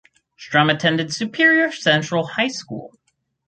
[0.35, 2.95] Strum attended Superior Central High School.